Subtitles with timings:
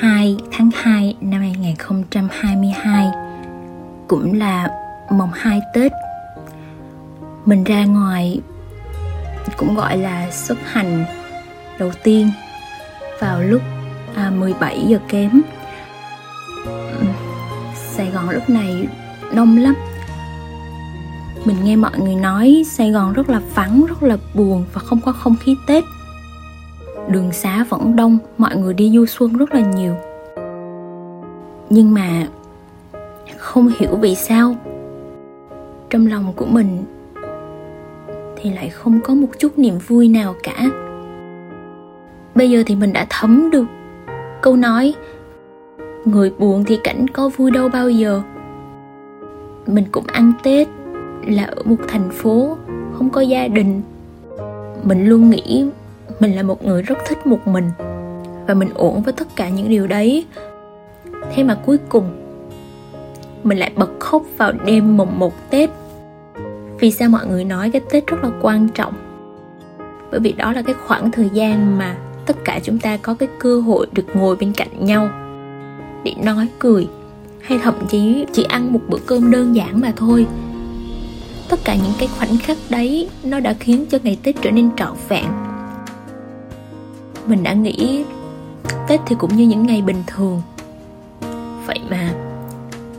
[0.00, 3.10] 2 tháng 2 năm 2022
[4.08, 4.70] cũng là
[5.10, 5.92] mồng 2 Tết.
[7.44, 8.40] Mình ra ngoài
[9.56, 11.04] cũng gọi là xuất hành
[11.78, 12.30] đầu tiên
[13.20, 13.62] vào lúc
[14.14, 15.40] à, 17 giờ kém.
[17.74, 18.88] Sài Gòn lúc này
[19.34, 19.74] đông lắm.
[21.44, 25.00] Mình nghe mọi người nói Sài Gòn rất là vắng, rất là buồn và không
[25.00, 25.84] có không khí Tết
[27.08, 29.94] đường xá vẫn đông, mọi người đi du xuân rất là nhiều.
[31.70, 32.26] Nhưng mà
[33.36, 34.54] không hiểu vì sao.
[35.90, 36.84] Trong lòng của mình
[38.36, 40.70] thì lại không có một chút niềm vui nào cả.
[42.34, 43.66] Bây giờ thì mình đã thấm được
[44.42, 44.94] câu nói,
[46.04, 48.22] người buồn thì cảnh có vui đâu bao giờ.
[49.66, 50.68] Mình cũng ăn tết
[51.26, 52.56] là ở một thành phố
[52.92, 53.82] không có gia đình.
[54.84, 55.66] Mình luôn nghĩ
[56.20, 57.70] mình là một người rất thích một mình.
[58.46, 60.26] Và mình ổn với tất cả những điều đấy.
[61.34, 62.10] Thế mà cuối cùng,
[63.42, 65.70] mình lại bật khóc vào đêm mùng một tết.
[66.80, 68.94] Vì sao mọi người nói cái tết rất là quan trọng?
[70.10, 71.96] Bởi vì đó là cái khoảng thời gian mà
[72.26, 75.08] tất cả chúng ta có cái cơ hội được ngồi bên cạnh nhau
[76.04, 76.88] để nói cười,
[77.40, 80.26] hay thậm chí chỉ ăn một bữa cơm đơn giản mà thôi.
[81.48, 84.70] Tất cả những cái khoảnh khắc đấy nó đã khiến cho ngày tết trở nên
[84.76, 85.24] trọn vẹn
[87.28, 88.04] mình đã nghĩ
[88.88, 90.42] tết thì cũng như những ngày bình thường.
[91.66, 92.10] Vậy mà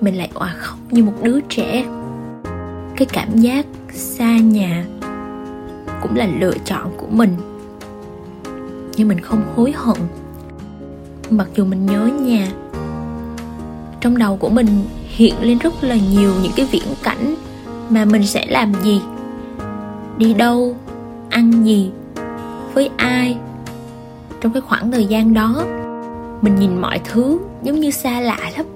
[0.00, 1.84] mình lại òa khóc như một đứa trẻ.
[2.96, 4.84] Cái cảm giác xa nhà
[6.02, 7.36] cũng là lựa chọn của mình.
[8.96, 9.96] Nhưng mình không hối hận.
[11.30, 12.48] Mặc dù mình nhớ nhà,
[14.00, 14.66] trong đầu của mình
[15.08, 17.34] hiện lên rất là nhiều những cái viễn cảnh
[17.90, 19.00] mà mình sẽ làm gì,
[20.18, 20.76] đi đâu,
[21.30, 21.90] ăn gì,
[22.74, 23.36] với ai
[24.42, 25.64] trong cái khoảng thời gian đó.
[26.40, 28.66] Mình nhìn mọi thứ giống như xa lạ lắm,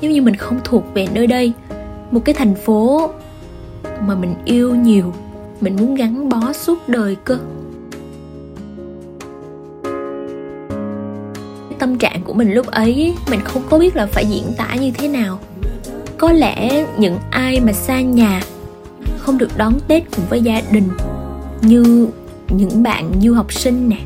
[0.00, 1.52] giống như mình không thuộc về nơi đây.
[2.10, 3.10] Một cái thành phố
[4.06, 5.12] mà mình yêu nhiều,
[5.60, 7.38] mình muốn gắn bó suốt đời cơ.
[11.78, 14.90] Tâm trạng của mình lúc ấy, mình không có biết là phải diễn tả như
[14.90, 15.38] thế nào.
[16.18, 18.42] Có lẽ những ai mà xa nhà
[19.18, 20.88] không được đón tết cùng với gia đình
[21.62, 22.08] như
[22.48, 23.98] những bạn du học sinh nè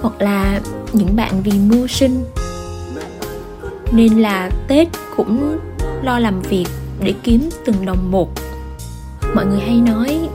[0.00, 0.60] hoặc là
[0.92, 2.24] những bạn vì mưu sinh.
[3.92, 5.58] Nên là tết cũng
[6.02, 6.66] lo làm việc
[7.00, 8.30] để kiếm từng đồng một.
[9.34, 10.28] Mọi người hay nói,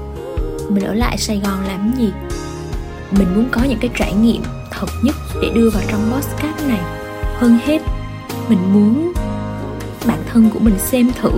[0.70, 2.12] mình ở lại sài gòn làm gì?
[3.12, 4.42] Mình muốn có những cái trải nghiệm
[4.72, 6.82] thật nhất để đưa vào trong podcast này.
[7.36, 7.82] Hơn hết,
[8.50, 9.14] mình muốn
[10.06, 11.32] bản thân của mình xem thử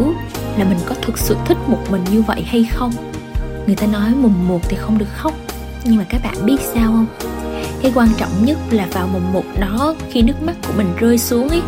[0.58, 2.92] là mình có thực sự thích một mình như vậy hay không.
[3.68, 5.34] Người ta nói mùng một thì không được khóc,
[5.84, 7.08] nhưng mà các bạn biết sao không?
[7.86, 11.18] Cái quan trọng nhất là vào mùng một đó khi nước mắt của mình rơi
[11.18, 11.62] xuống ấy,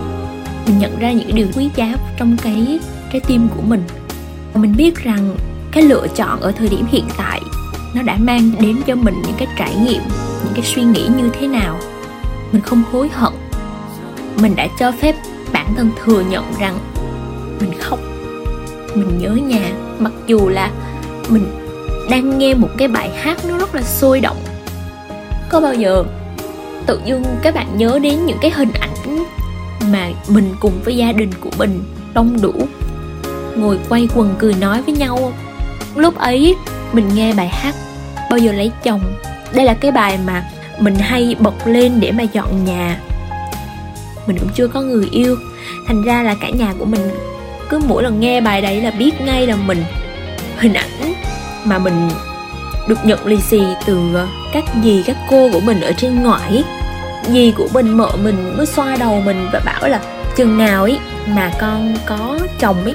[0.66, 2.80] mình nhận ra những điều quý giá trong cái,
[3.12, 3.84] trái tim của mình.
[4.54, 5.36] Và mình biết rằng
[5.72, 7.42] cái lựa chọn ở thời điểm hiện tại
[7.96, 10.02] nó đã mang đến cho mình những cái trải nghiệm,
[10.44, 11.80] những cái suy nghĩ như thế nào.
[12.52, 13.34] Mình không hối hận.
[14.42, 15.16] Mình đã cho phép
[15.54, 16.78] bản thân thừa nhận rằng
[17.60, 18.00] mình khóc.
[18.96, 19.72] Mình nhớ nhà.
[20.00, 20.72] Mặc dù là
[21.30, 21.46] mình
[22.10, 24.38] đang nghe một cái bài hát nó rất là sôi động
[25.50, 26.04] có bao giờ
[26.86, 29.26] tự dưng các bạn nhớ đến những cái hình ảnh
[29.92, 32.54] mà mình cùng với gia đình của mình đông đủ,
[33.56, 35.34] ngồi quay quần cười nói với nhau?
[35.96, 36.56] Lúc ấy
[36.94, 37.76] mình nghe bài hát
[38.30, 39.02] bao giờ lấy chồng.
[39.54, 40.50] Đây là cái bài mà
[40.80, 43.00] mình hay bật lên để mà dọn nhà.
[44.28, 45.36] Mình cũng chưa có người yêu,
[45.88, 47.10] thành ra là cả nhà của mình
[47.70, 49.84] cứ mỗi lần nghe bài đấy là biết ngay là mình.
[50.58, 51.14] Hình ảnh
[51.66, 52.10] mà mình
[52.88, 56.64] được nhận lì xì từ ờ, các dì, các cô của mình ở trên ngoại.
[57.32, 60.00] Dì của mình mợ mình mới xoa đầu mình và bảo là
[60.36, 62.94] chừng nào ấy mà con có chồng ấy,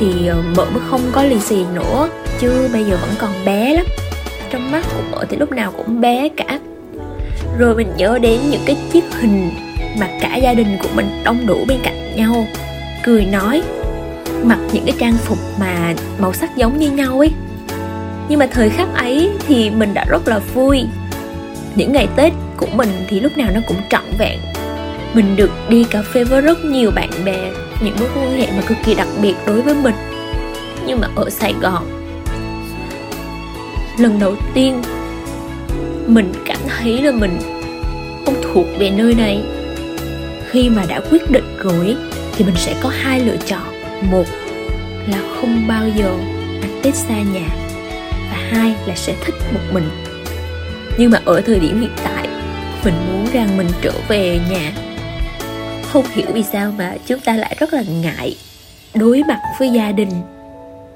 [0.00, 2.08] thì ờ, mợ mới không có lì xì nữa,
[2.40, 3.86] chứ bây giờ vẫn còn bé lắm.
[4.50, 6.58] Trong mắt của mợ thì lúc nào cũng bé cả.
[7.58, 9.50] Rồi mình nhớ đến những cái chiếc hình
[9.98, 12.46] mà cả gia đình của mình đông đủ bên cạnh nhau.
[13.04, 13.62] Cười nói,
[14.42, 17.32] mặc những cái trang phục mà màu sắc giống như nhau ấy
[18.32, 20.84] nhưng mà thời khắc ấy thì mình đã rất là vui.
[21.74, 24.38] Những ngày tết của mình thì lúc nào nó cũng trọn vẹn.
[25.14, 27.50] Mình được đi cà phê với rất nhiều bạn bè,
[27.84, 29.94] những mối quan hệ mà cực kỳ đặc biệt đối với mình.
[30.86, 31.84] Nhưng mà ở sài gòn,
[33.98, 34.82] lần đầu tiên
[36.06, 37.38] mình cảm thấy là mình
[38.24, 39.42] không thuộc về nơi này.
[40.50, 41.96] Khi mà đã quyết định rồi
[42.36, 43.82] thì mình sẽ có hai lựa chọn.
[44.10, 44.24] Một
[45.06, 46.14] là không bao giờ
[46.62, 47.61] ăn tết xa nhà
[48.32, 49.84] và hai là sẽ thích một mình.
[50.98, 52.28] Nhưng mà ở thời điểm hiện tại,
[52.84, 54.72] mình muốn rằng mình trở về nhà.
[55.92, 58.36] Không hiểu vì sao mà chúng ta lại rất là ngại
[58.94, 60.10] đối mặt với gia đình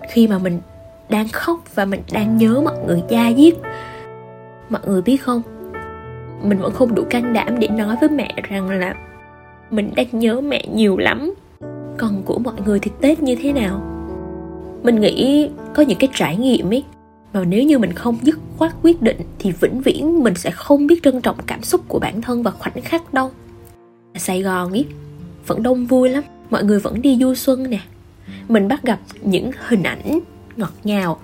[0.09, 0.61] khi mà mình
[1.09, 3.55] đang khóc và mình đang nhớ mọi người da diết
[4.69, 5.43] mọi người biết không?
[6.43, 8.95] Mình vẫn không đủ can đảm để nói với mẹ rằng là
[9.71, 11.35] mình đang nhớ mẹ nhiều lắm.
[11.99, 13.81] Còn của mọi người thì tết như thế nào?
[14.83, 16.85] Mình nghĩ có những cái trải nghiệm ấy
[17.37, 20.87] và nếu như mình không dứt khoát quyết định, thì vĩnh viễn mình sẽ không
[20.87, 23.31] biết trân trọng cảm xúc của bản thân và khoảnh khắc đâu.
[24.15, 24.87] Sài gòn ấy
[25.47, 26.23] vẫn đông vui lắm.
[26.51, 27.81] Mọi người vẫn đi du xuân nè.
[28.49, 30.19] Mình bắt gặp những hình ảnh
[30.57, 31.21] ngọt ngào,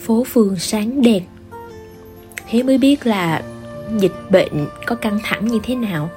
[0.00, 1.22] phố phường sáng đèn.
[2.50, 3.42] Thế mới biết là
[3.98, 6.10] dịch bệnh có căng thẳng như thế nào.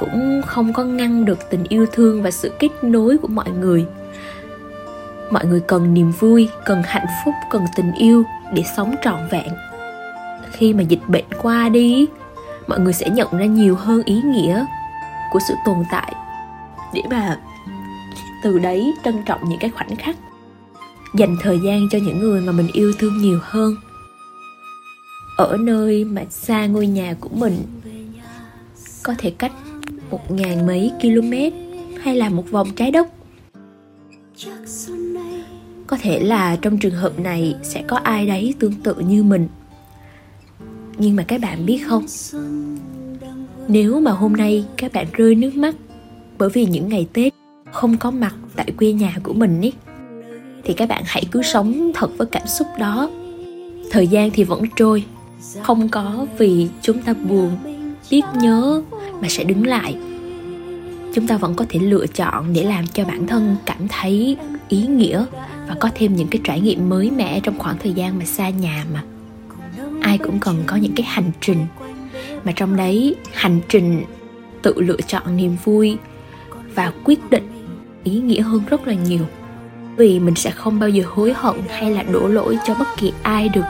[0.00, 3.84] Cũng không có ngăn được tình yêu thương và sự kết nối của mọi người
[5.30, 8.24] mọi người cần niềm vui, cần hạnh phúc, cần tình yêu
[8.54, 9.48] để sống trọn vẹn.
[10.52, 12.06] Khi mà dịch bệnh qua đi,
[12.66, 14.66] mọi người sẽ nhận ra nhiều hơn ý nghĩa
[15.32, 16.14] của sự tồn tại.
[16.94, 17.40] Để mà
[18.42, 20.16] từ đấy trân trọng những cái khoảnh khắc,
[21.14, 23.74] dành thời gian cho những người mà mình yêu thương nhiều hơn.
[25.36, 27.54] Ở nơi mà xa ngôi nhà của mình,
[29.02, 29.52] có thể cách
[30.10, 31.32] một ngàn mấy km
[32.02, 33.08] hay là một vòng trái đất
[35.90, 39.48] có thể là trong trường hợp này sẽ có ai đấy tương tự như mình.
[40.98, 42.06] Nhưng mà các bạn biết không?
[43.68, 45.74] Nếu mà hôm nay các bạn rơi nước mắt
[46.38, 47.34] bởi vì những ngày tết
[47.72, 49.72] không có mặt tại quê nhà của mình ý,
[50.64, 53.10] thì các bạn hãy cứ sống thật với cảm xúc đó.
[53.90, 55.04] Thời gian thì vẫn trôi,
[55.62, 57.56] không có vì chúng ta buồn,
[58.08, 58.82] tiếc nhớ
[59.20, 59.96] mà sẽ đứng lại.
[61.14, 64.36] Chúng ta vẫn có thể lựa chọn để làm cho bản thân cảm thấy
[64.68, 65.24] ý nghĩa
[65.70, 68.48] và có thêm những cái trải nghiệm mới mẻ trong khoảng thời gian mà xa
[68.48, 69.02] nhà mà.
[70.00, 71.66] Ai cũng cần có những cái hành trình.
[72.44, 74.02] Mà trong đấy, hành trình
[74.62, 75.96] tự lựa chọn niềm vui
[76.74, 77.48] và quyết định
[78.04, 79.26] ý nghĩa hơn rất là nhiều.
[79.96, 83.12] Vì mình sẽ không bao giờ hối hận hay là đổ lỗi cho bất kỳ
[83.22, 83.64] ai được.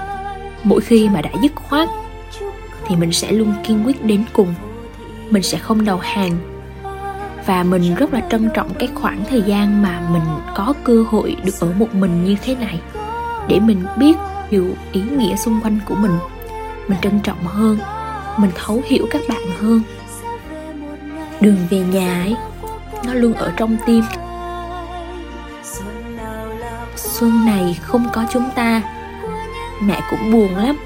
[0.65, 1.89] Mỗi khi mà đã dứt khoát,
[2.87, 4.55] thì mình sẽ luôn kiên quyết đến cùng.
[5.31, 6.37] Mình sẽ không đầu hàng
[7.51, 10.23] và mình rất là trân trọng cái khoảng thời gian mà mình
[10.55, 12.81] có cơ hội được ở một mình như thế này.
[13.49, 14.17] Để mình biết
[14.51, 16.19] hiểu ý nghĩa xung quanh của mình
[16.89, 17.79] mình trân trọng hơn,
[18.37, 19.83] mình thấu hiểu các bạn hơn.
[21.41, 22.37] Đường về nhà ấy,
[23.07, 24.05] nó luôn ở trong tim.
[26.97, 28.83] Xuân này không có chúng ta.
[29.83, 30.77] Mẹ cũng buồn lắm.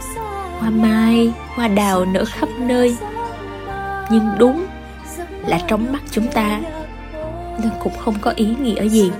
[0.58, 2.96] Hoa mai, hoa đào nở khắp nơi.
[4.10, 4.67] Nhưng đúng
[5.46, 6.61] là trong mắt chúng ta.
[7.64, 9.11] Nó cũng không có ý nghĩa gì.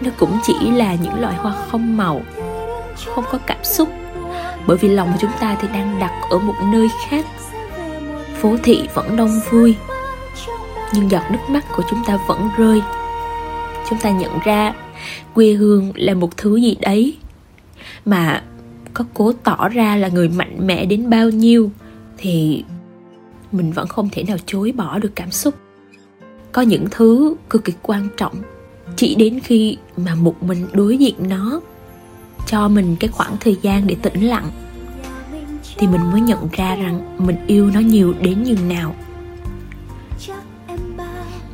[0.00, 2.22] Nó cũng chỉ là những loại hoa không màu,
[3.06, 3.88] không có cảm xúc.
[4.66, 7.26] Bởi vì lòng chúng ta thì đang đặt ở một nơi khác.
[8.40, 9.76] Phố thị vẫn đông vui,
[10.92, 12.82] nhưng giọt nước mắt của chúng ta vẫn rơi.
[13.90, 14.74] Chúng ta nhận ra
[15.34, 17.16] quê hương là một thứ gì đấy
[18.04, 18.42] mà
[18.94, 21.70] có cố tỏ ra là người mạnh mẽ đến bao nhiêu
[22.18, 22.64] thì
[23.52, 25.54] mình vẫn không thể nào chối bỏ được cảm xúc.
[26.52, 28.34] Có những thứ cực kỳ quan trọng
[28.96, 31.60] chỉ đến khi mà một mình đối diện nó,
[32.46, 34.50] cho mình cái khoảng thời gian để tĩnh lặng,
[35.76, 38.94] thì mình mới nhận ra rằng mình yêu nó nhiều đến như nào.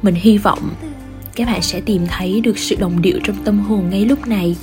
[0.02, 0.70] Mình hy vọng
[1.36, 4.56] các bạn sẽ tìm thấy được sự đồng điệu trong tâm hồn ngay lúc này.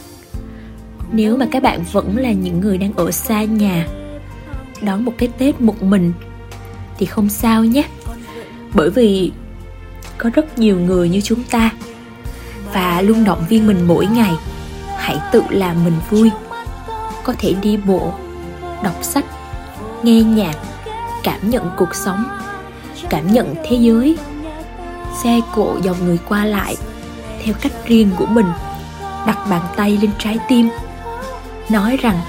[1.11, 3.87] Nếu mà các bạn vẫn là những người đang ở xa nhà,
[4.81, 6.13] đón một cái tết một mình
[6.97, 7.83] thì không sao nhé.
[8.73, 9.31] Bởi vì
[10.17, 11.69] có rất nhiều người như chúng ta
[12.73, 14.33] và luôn động viên mình mỗi ngày.
[14.97, 16.31] Hãy tự làm mình vui.
[17.23, 18.13] Có thể đi bộ,
[18.83, 19.25] đọc sách,
[20.03, 20.55] nghe nhạc,
[21.23, 22.23] cảm nhận cuộc sống,
[23.09, 24.17] cảm nhận thế giới.
[25.23, 26.75] Xe cộ dòng người qua lại
[27.43, 28.45] theo cách riêng của mình,
[29.01, 30.69] đặt bàn tay lên trái tim,
[31.69, 32.19] nói rằng,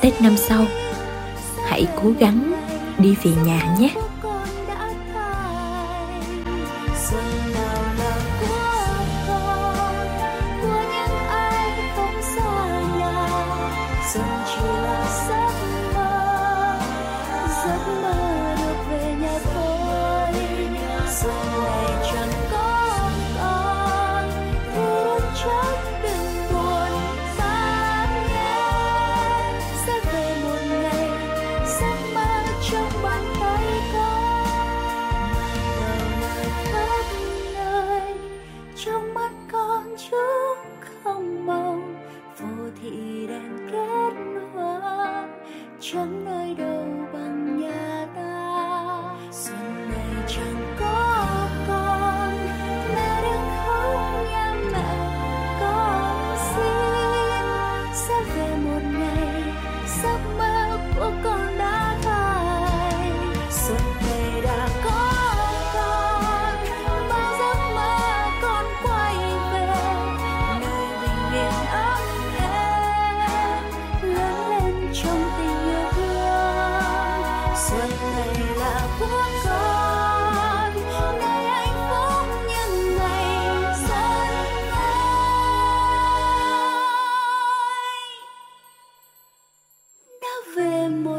[0.00, 0.66] tết năm sau,
[1.68, 2.52] hãy cố gắng
[2.98, 3.94] đi về nhà nhé.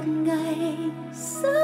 [0.06, 0.78] Một ngày
[1.14, 1.63] sớm.